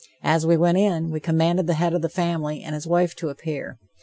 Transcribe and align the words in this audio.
As 0.23 0.47
we 0.47 0.57
went 0.57 0.79
in, 0.79 1.11
we 1.11 1.19
commanded 1.19 1.67
the 1.67 1.75
head 1.75 1.93
of 1.93 2.01
the 2.01 2.09
family 2.09 2.63
and 2.63 2.73
his 2.73 2.87
wife 2.87 3.15
to 3.17 3.29
appear. 3.29 3.77